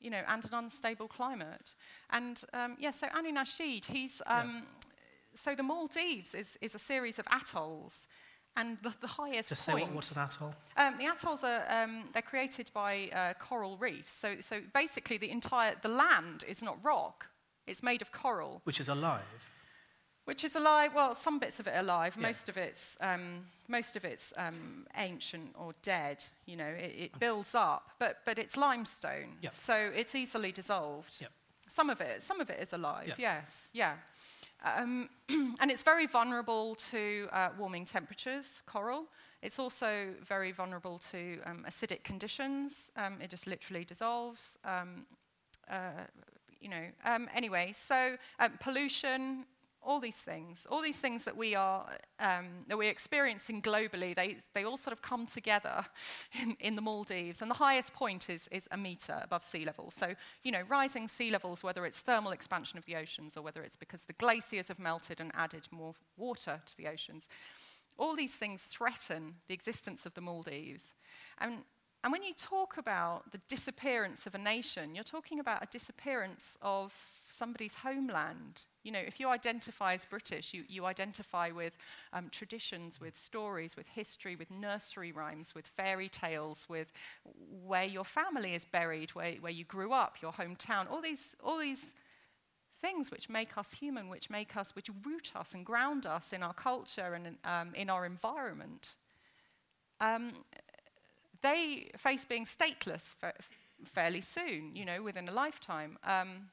[0.00, 1.74] you know, and an unstable climate.
[2.10, 4.62] And um, yeah, so Ali Nasheed, he's, um,
[5.34, 8.06] so the Maldives is, is a series of atolls.
[8.56, 9.86] And the, the highest Just say point.
[9.86, 10.52] what, what's an atoll?
[10.76, 14.12] Um, the atolls are um, they're created by uh, coral reefs.
[14.12, 17.26] So, so basically, the entire the land is not rock;
[17.68, 19.22] it's made of coral, Which is alive.
[20.30, 20.92] Which is alive.
[20.94, 22.14] Well, some bits of it are alive.
[22.16, 22.28] Yeah.
[22.28, 26.24] Most of it's um, most of it's um, ancient or dead.
[26.46, 31.18] You know, it, it builds up, but but it's limestone, so it's easily dissolved.
[31.20, 31.32] Yep.
[31.68, 33.14] Some of it, some of it is alive.
[33.18, 33.94] Yes, yeah.
[34.64, 35.08] Um,
[35.60, 39.06] and it's very vulnerable to uh, warming temperatures, coral.
[39.42, 42.90] It's also very vulnerable to um, acidic conditions.
[42.96, 44.58] Um, it just literally dissolves.
[44.64, 45.06] Um,
[45.68, 46.04] uh,
[46.60, 46.86] you know.
[47.04, 49.44] Um, anyway, so um, pollution,
[49.82, 51.86] all these things, all these things that we are
[52.18, 55.84] um, that we're experiencing globally, they they all sort of come together
[56.42, 57.42] in, in the Maldives.
[57.42, 59.90] And the highest point is is a meter above sea level.
[59.90, 63.62] So you know, rising sea levels, whether it's thermal expansion of the oceans or whether
[63.62, 67.28] it's because the glaciers have melted and added more water to the oceans,
[67.98, 70.94] all these things threaten the existence of the Maldives.
[71.38, 71.64] And
[72.02, 76.56] and when you talk about the disappearance of a nation, you're talking about a disappearance
[76.62, 76.94] of
[77.30, 78.62] somebody's homeland.
[78.82, 81.76] You know, if you identify as British, you, you identify with
[82.12, 86.92] um, traditions, with stories, with history, with nursery rhymes, with fairy tales, with
[87.66, 91.58] where your family is buried, where, where you grew up, your hometown, all these, all
[91.58, 91.94] these
[92.80, 96.42] things which make us human, which make us, which root us and ground us in
[96.42, 98.96] our culture and um, in our environment.
[100.00, 100.32] Um,
[101.42, 103.34] they face being stateless fa-
[103.84, 105.98] fairly soon, you know, within a lifetime.
[106.04, 106.48] Um,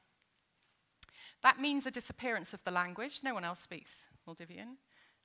[1.42, 3.20] that means a disappearance of the language.
[3.22, 4.76] No one else speaks Maldivian,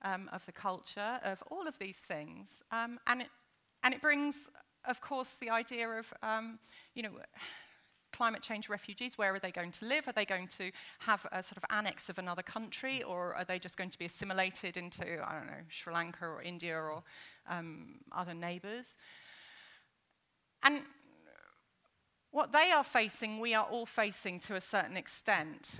[0.03, 2.61] um, of the culture, of all of these things.
[2.71, 3.27] Um, and, it,
[3.83, 4.35] and it brings,
[4.85, 6.59] of course, the idea of, um,
[6.93, 7.11] you know,
[8.11, 10.07] climate change refugees, where are they going to live?
[10.07, 13.57] Are they going to have a sort of annex of another country, or are they
[13.57, 17.03] just going to be assimilated into, I don't know, Sri Lanka or India or
[17.49, 18.95] um, other neighbours?
[20.61, 20.81] And
[22.31, 25.79] what they are facing, we are all facing to a certain extent,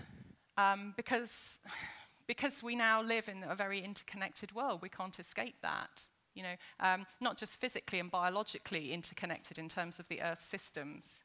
[0.58, 1.58] um, because,
[2.28, 4.82] because we now live in a very interconnected world.
[4.82, 6.08] We can't escape that.
[6.36, 11.20] You know, um, not just physically and biologically interconnected in terms of the Earth systems,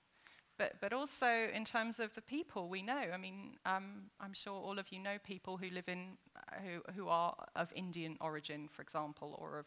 [0.58, 3.04] but, but also in terms of the people we know.
[3.14, 6.18] I mean, um, I'm sure all of you know people who live in,
[6.64, 9.66] who, who are of Indian origin, for example, or of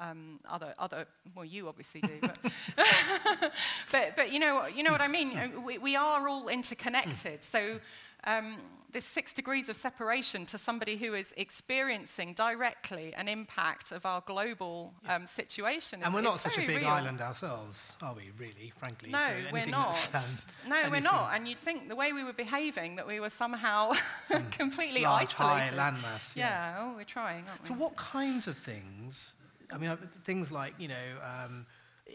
[0.00, 2.38] um, other, other, well, you obviously do, but,
[3.92, 5.62] but, but you, know, you know what I mean?
[5.64, 7.44] We, we are all interconnected.
[7.44, 7.78] So
[8.24, 8.56] um,
[8.92, 14.20] this six degrees of separation to somebody who is experiencing directly an impact of our
[14.26, 16.88] global um, situation is And we're not such a big real.
[16.88, 19.08] island ourselves, are we, really, frankly?
[19.10, 20.08] No, So we're not.
[20.14, 20.22] um,
[20.68, 21.30] no, we're not.
[21.34, 23.92] And you'd think the way we were behaving that we were somehow
[24.50, 25.78] completely Large, high isolated.
[25.78, 26.36] landmass.
[26.36, 26.76] yeah.
[26.80, 27.68] oh, we're trying, aren't we?
[27.68, 29.32] So, what kinds of things?
[29.72, 31.64] I mean, uh, things like you know, um,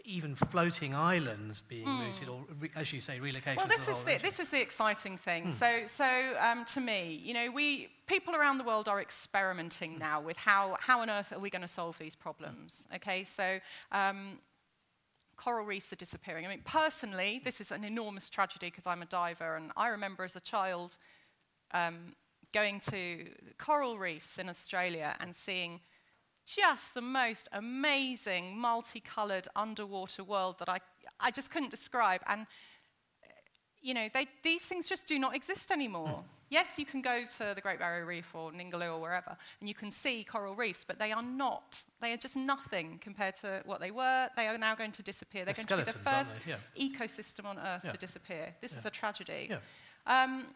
[0.04, 3.54] even floating islands being mooted, or re, as you say, relocation.
[3.54, 3.68] Hmm.
[3.68, 4.22] Well, this the is the, region.
[4.22, 5.44] this is the exciting thing.
[5.46, 5.52] Hmm.
[5.52, 9.98] So, so um, to me, you know, we people around the world are experimenting Hmm.
[9.98, 12.82] now with how how on earth are we going to solve these problems?
[12.94, 13.60] Okay, so.
[13.92, 14.38] Um,
[15.36, 16.44] Coral reefs are disappearing.
[16.44, 20.24] I mean, personally, this is an enormous tragedy because I'm a diver, and I remember
[20.24, 20.96] as a child
[21.70, 22.16] um,
[22.52, 25.78] going to coral reefs in Australia and seeing
[26.56, 30.78] just the most amazing multicolored underwater world that I,
[31.20, 32.22] I just couldn't describe.
[32.26, 32.46] And,
[33.82, 36.24] you know, they, these things just do not exist anymore.
[36.50, 39.74] yes, you can go to the Great Barrier Reef or Ningaloo or wherever, and you
[39.74, 41.84] can see coral reefs, but they are not.
[42.00, 44.28] They are just nothing compared to what they were.
[44.36, 45.44] They are now going to disappear.
[45.44, 46.56] They're, They're going to be the first yeah.
[46.78, 47.90] ecosystem on Earth yeah.
[47.90, 48.54] to disappear.
[48.60, 48.78] This yeah.
[48.78, 49.50] is a tragedy.
[50.06, 50.46] Um,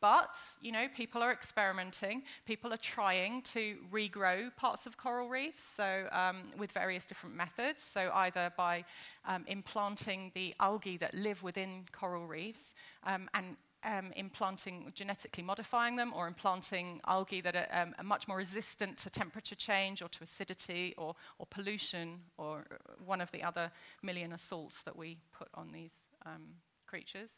[0.00, 2.22] but, you know, people are experimenting.
[2.46, 7.82] People are trying to regrow parts of coral reefs, so um, with various different methods.
[7.82, 8.84] So either by
[9.26, 15.96] um, implanting the algae that live within coral reefs um, and um, implanting, genetically modifying
[15.96, 20.08] them, or implanting algae that are, um, are, much more resistant to temperature change or
[20.08, 22.66] to acidity or, or pollution or
[23.04, 23.70] one of the other
[24.02, 25.92] million assaults that we put on these
[26.26, 26.42] um,
[26.86, 27.36] creatures.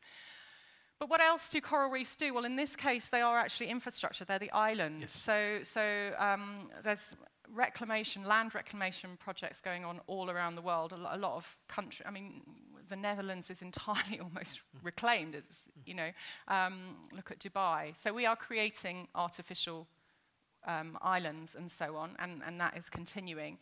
[1.01, 2.35] But what else do coral reefs do?
[2.35, 4.27] Well, in this case, they are actually infrastructure.
[4.27, 5.01] They're the islands.
[5.01, 5.13] Yes.
[5.13, 7.15] So, so um, there's
[7.51, 10.93] reclamation, land reclamation projects going on all around the world.
[10.93, 12.05] A, lot of country.
[12.07, 12.43] I mean,
[12.91, 15.35] the Netherlands is entirely almost reclaimed.
[15.35, 16.11] It's, you know,
[16.49, 17.97] um, look at Dubai.
[17.97, 19.87] So we are creating artificial
[20.67, 23.57] um, islands and so on, and, and that is continuing.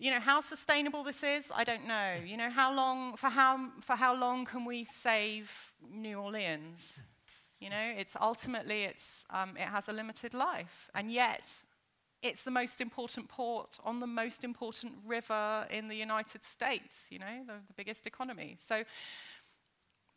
[0.00, 2.14] You know, how sustainable this is, I don't know.
[2.24, 5.50] You know, how long, for how, for how long can we save
[5.92, 7.00] New Orleans?
[7.60, 10.88] You know, it's ultimately, it's, um, it has a limited life.
[10.94, 11.44] And yet,
[12.22, 17.18] it's the most important port on the most important river in the United States, you
[17.18, 18.56] know, the, the biggest economy.
[18.68, 18.84] So,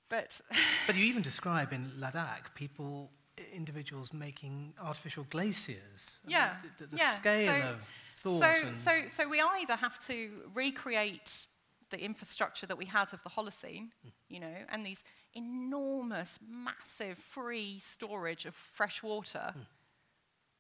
[0.10, 0.42] but.
[0.88, 3.12] but you even describe in Ladakh people,
[3.54, 6.20] individuals making artificial glaciers.
[6.28, 6.52] Yeah.
[6.60, 7.14] I mean, the, the yeah.
[7.14, 7.88] scale so, of
[8.22, 8.42] thought.
[8.42, 11.48] So, so, so we either have to recreate
[11.90, 14.12] the infrastructure that we had of the Holocene, mm.
[14.30, 15.04] you know, and these
[15.34, 19.66] enormous, massive free storage of fresh water mm.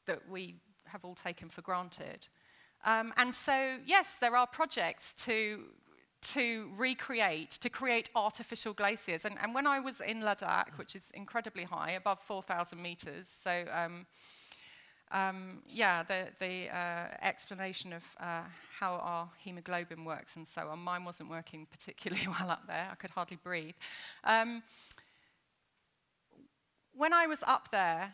[0.06, 0.56] that we
[0.88, 2.28] have all taken for granted.
[2.86, 5.63] Um, and so, yes, there are projects to,
[6.34, 9.26] to recreate, to create artificial glaciers.
[9.26, 13.65] And, and when I was in Ladakh, which is incredibly high, above 4,000 meters, so
[13.71, 14.06] um,
[15.12, 18.41] um, yeah, the, the uh, explanation of uh,
[18.80, 22.88] how our hemoglobin works and so on, mine wasn't working particularly well up there.
[22.91, 23.76] I could hardly breathe.
[24.24, 24.63] Um,
[26.93, 28.13] when I was up there,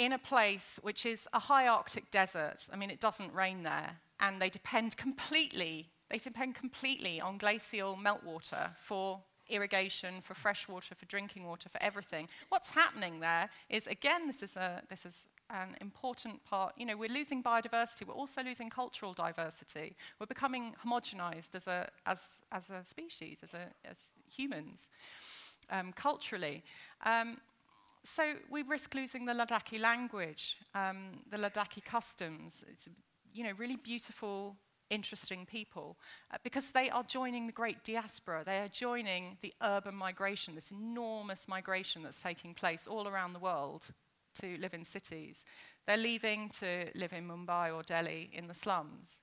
[0.00, 2.66] in a place which is a high Arctic desert.
[2.72, 7.98] I mean, it doesn't rain there, and they depend completely, they depend completely on glacial
[8.02, 12.28] meltwater for irrigation, for fresh water, for drinking water, for everything.
[12.48, 16.74] What's happening there is, again, this is, a, this is an important part.
[16.76, 19.96] You know, we're losing biodiversity, we're also losing cultural diversity.
[20.18, 22.20] We're becoming homogenized as a, as,
[22.52, 23.96] as a species, as, a, as
[24.28, 24.88] humans,
[25.70, 26.62] um, culturally.
[27.04, 27.38] Um,
[28.04, 32.64] so we risk losing the Ladakhi language, um, the Ladakhi customs.
[32.68, 32.88] It's,
[33.32, 34.56] you know, really beautiful,
[34.88, 35.98] interesting people,
[36.32, 38.42] uh, because they are joining the great diaspora.
[38.44, 43.38] They are joining the urban migration, this enormous migration that's taking place all around the
[43.38, 43.84] world
[44.40, 45.44] to live in cities.
[45.86, 49.18] They're leaving to live in Mumbai or Delhi in the slums.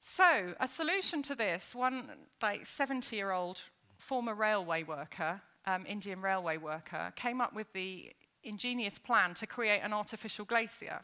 [0.00, 2.10] So, a solution to this, one
[2.42, 3.60] like 70 year old
[3.98, 9.80] former railway worker um, Indian railway worker, came up with the ingenious plan to create
[9.80, 11.00] an artificial glacier.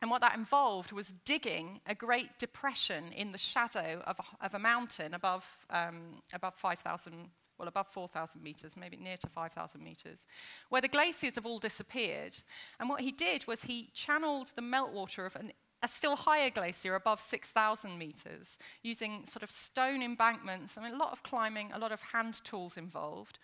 [0.00, 4.54] And what that involved was digging a great depression in the shadow of a, of
[4.54, 10.26] a mountain above, um, above 5,000, well, above 4,000 meters, maybe near to 5,000 meters,
[10.68, 12.36] where the glaciers have all disappeared.
[12.80, 16.94] And what he did was he channeled the meltwater of an a still higher glacier
[16.94, 20.78] above 6,000 meters, using sort of stone embankments.
[20.78, 23.40] I mean, a lot of climbing, a lot of hand tools involved.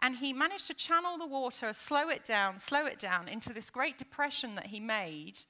[0.00, 3.70] And he managed to channel the water, slow it down, slow it down into this
[3.70, 5.40] great depression that he made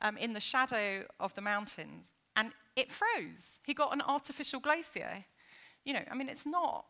[0.00, 2.04] um, in the shadow of the mountains.
[2.34, 3.58] And it froze.
[3.64, 5.24] He got an artificial glacier.
[5.84, 6.84] You know, I mean, it's not,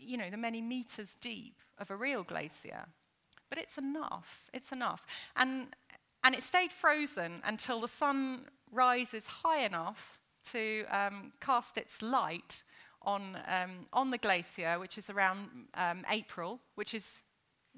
[0.00, 2.86] you know, the many meters deep of a real glacier,
[3.48, 4.50] but it's enough.
[4.52, 5.06] It's enough.
[5.36, 5.68] And
[6.22, 10.20] and it stayed frozen until the sun rises high enough
[10.52, 12.64] to um, cast its light
[13.02, 17.22] on, um, on the glacier, which is around um, April, which is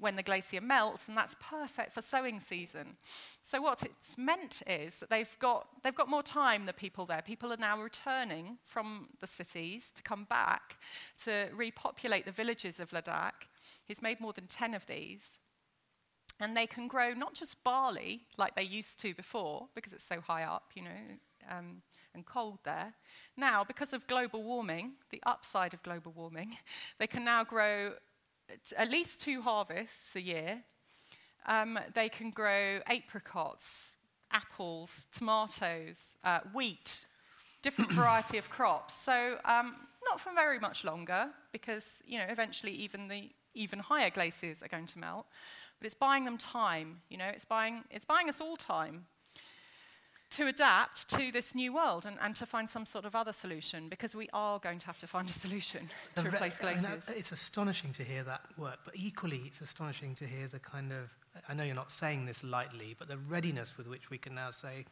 [0.03, 2.97] when the glacier melts, and that's perfect for sowing season.
[3.41, 7.21] So what it's meant is that they've got, they've got more time, the people there.
[7.21, 10.77] People are now returning from the cities to come back
[11.23, 13.47] to repopulate the villages of Ladakh.
[13.85, 15.39] He's made more than 10 of these.
[16.39, 20.19] And they can grow not just barley like they used to before, because it's so
[20.19, 20.99] high up, you know,
[21.49, 21.81] um,
[22.13, 22.93] and cold there.
[23.37, 26.57] Now, because of global warming, the upside of global warming,
[26.99, 27.93] they can now grow
[28.77, 30.63] at least two harvests a year.
[31.45, 33.95] Um, they can grow apricots,
[34.31, 37.05] apples, tomatoes, uh, wheat,
[37.61, 38.93] different variety of crops.
[38.93, 39.75] So um,
[40.05, 44.67] not for very much longer, because you know eventually even the even higher glaciers are
[44.67, 45.25] going to melt
[45.83, 49.05] but it's buying them time, you know, it's buying, it's buying us all time
[50.35, 53.89] to adapt to this new world and, and to find some sort of other solution
[53.89, 56.85] because we are going to have to find a solution to replace glaciers.
[56.85, 60.47] I mean, that, it's astonishing to hear that work, but equally it's astonishing to hear
[60.47, 61.09] the kind of,
[61.47, 64.51] I know you're not saying this lightly, but the readiness with which we can now
[64.51, 64.85] say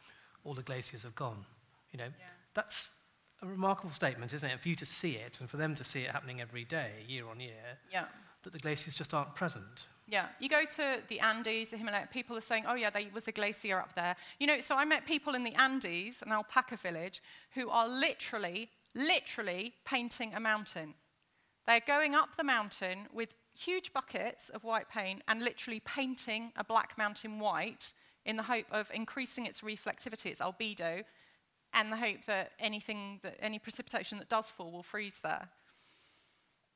[0.44, 1.44] all the glaciers have gone.
[1.92, 2.26] You know, yeah.
[2.54, 2.90] that's
[3.42, 4.52] a remarkable statement, isn't it?
[4.52, 6.90] And for you to see it and for them to see it happening every day,
[7.06, 7.78] year on year.
[7.92, 8.04] Yeah
[8.42, 9.86] that the glaciers just aren't present.
[10.12, 13.28] Yeah, you go to the Andes, the Himalaya, people are saying, oh, yeah, there was
[13.28, 14.14] a glacier up there.
[14.38, 17.22] You know, so I met people in the Andes, an alpaca village,
[17.54, 20.92] who are literally, literally painting a mountain.
[21.66, 26.64] They're going up the mountain with huge buckets of white paint and literally painting a
[26.64, 27.94] black mountain white
[28.26, 31.04] in the hope of increasing its reflectivity, its albedo,
[31.72, 35.48] and the hope that anything that any precipitation that does fall will freeze there.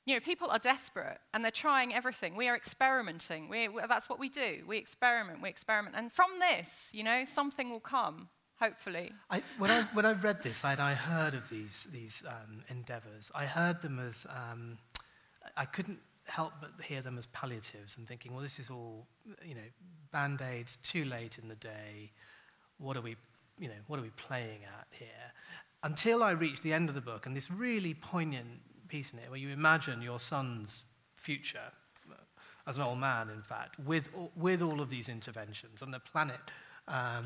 [0.07, 2.37] You know, people are desperate and they're trying everything.
[2.37, 3.49] We are experimenting.
[3.49, 4.63] We, that's what we do.
[4.67, 5.97] We experiment, we experiment.
[5.97, 8.29] And from this, you know, something will come,
[8.61, 9.13] hopefully.
[9.31, 13.33] I, when, I, when I read this, I'd, I heard of these, these um, endeavors.
[13.35, 14.79] I heard them as, um,
[15.57, 15.99] I couldn't
[16.29, 19.09] help but hear them as palliatives and thinking, well, this is all,
[19.45, 19.69] you know,
[20.13, 22.13] band aids, too late in the day.
[22.79, 23.17] What are we,
[23.59, 25.09] you know, what are we playing at here?
[25.83, 29.31] Until I reached the end of the book and this really poignant piece in it
[29.31, 30.85] where you imagine your son's
[31.17, 31.73] future
[32.11, 32.15] uh,
[32.67, 36.41] as an old man, in fact, with, with all of these interventions and the planet
[36.89, 37.25] um,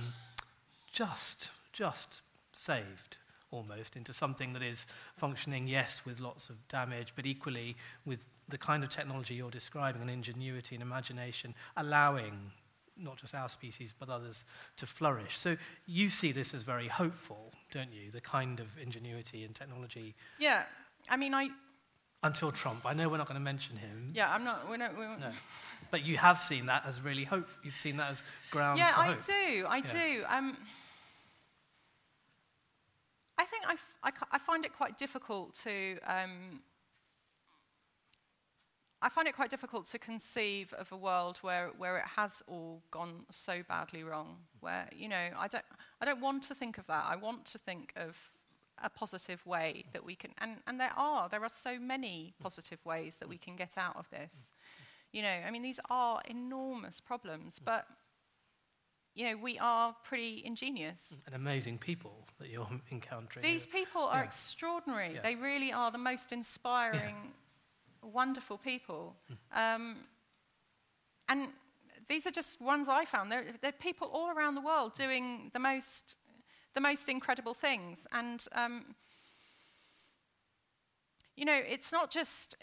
[0.93, 3.17] just, just saved
[3.51, 4.87] almost into something that is
[5.17, 10.03] functioning, yes, with lots of damage, but equally with the kind of technology you're describing
[10.03, 12.51] and ingenuity and imagination, allowing
[12.97, 14.45] not just our species but others
[14.77, 15.39] to flourish.
[15.39, 15.57] So
[15.87, 18.11] you see this as very hopeful, don't you?
[18.11, 20.15] The kind of ingenuity and technology.
[20.39, 20.65] Yeah,
[21.09, 21.49] I mean, I.
[22.23, 24.13] Until Trump, I know we're not going to mention him.
[24.15, 24.69] Yeah, I'm not.
[24.69, 24.97] We're not.
[24.97, 25.31] We're no.
[25.91, 27.49] But you have seen that as really hope.
[27.65, 29.27] You've seen that as grounds yeah, for I hope.
[29.27, 29.67] do.
[29.67, 29.93] I yeah.
[29.93, 30.25] do.
[30.29, 30.57] Um,
[33.39, 35.99] I think I, f- I, I find it quite difficult to.
[36.07, 36.61] Um,
[39.03, 42.83] I find it quite difficult to conceive of a world where, where it has all
[42.91, 44.37] gone so badly wrong.
[44.61, 45.65] Where you know, I don't,
[46.03, 47.07] I don't want to think of that.
[47.09, 48.15] I want to think of
[48.83, 52.85] a positive way that we can, and, and there are, there are so many positive
[52.85, 54.51] ways that we can get out of this.
[55.13, 57.87] You know, I mean, these are enormous problems, but,
[59.15, 61.15] you know, we are pretty ingenious.
[61.27, 63.43] And amazing people that you're encountering.
[63.43, 64.25] These people are yeah.
[64.25, 65.15] extraordinary.
[65.15, 65.23] Yeah.
[65.23, 68.09] They really are the most inspiring, yeah.
[68.11, 69.17] wonderful people.
[69.31, 69.77] Mm.
[69.77, 69.97] Um,
[71.29, 71.49] and
[72.09, 73.31] these are just ones I found.
[73.31, 76.17] There, there, are people all around the world doing the most
[76.75, 78.07] the most incredible things.
[78.13, 78.95] And, um,
[81.37, 82.57] you know, it's not just,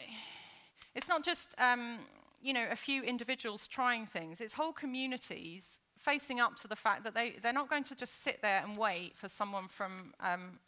[0.96, 2.00] it's not just um,
[2.42, 7.04] you know, a few individuals trying things, it's whole communities facing up to the fact
[7.04, 10.60] that they, they're not going to just sit there and wait for someone from um,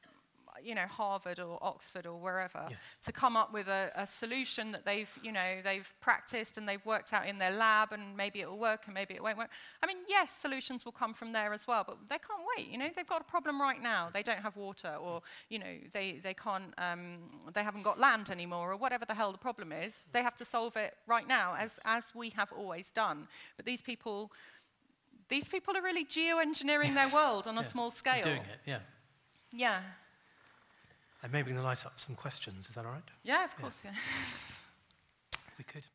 [0.64, 2.80] you know, Harvard or Oxford or wherever yes.
[3.04, 6.86] to come up with a, a, solution that they've, you know, they've practiced and they've
[6.86, 9.50] worked out in their lab and maybe it will work and maybe it won't work.
[9.84, 12.70] I mean, yes, solutions will come from there as well, but they can't wait.
[12.70, 14.10] You know, they've got a problem right now.
[14.14, 17.18] They don't have water or, you know, they, they can't, um,
[17.54, 20.04] they haven't got land anymore or whatever the hell the problem is.
[20.12, 23.28] They have to solve it right now as, as we have always done.
[23.58, 24.32] But these people,
[25.30, 27.62] these people are really geoengineering their world on yeah.
[27.62, 28.24] a small scale.
[28.24, 28.80] Doing it, yeah.
[29.52, 29.82] Yeah.
[31.22, 32.70] And maybe we can light up some questions.
[32.70, 33.04] Is that all right?
[33.24, 33.92] Yeah, of course, yeah.
[33.92, 35.40] yeah.
[35.58, 35.86] we could.